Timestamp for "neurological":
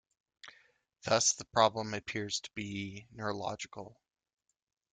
3.11-4.01